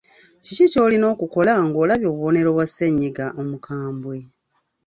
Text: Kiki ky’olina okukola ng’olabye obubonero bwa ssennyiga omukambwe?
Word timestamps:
Kiki 0.43 0.65
ky’olina 0.71 1.05
okukola 1.13 1.53
ng’olabye 1.65 2.07
obubonero 2.09 2.49
bwa 2.55 2.65
ssennyiga 2.69 3.25
omukambwe? 3.41 4.17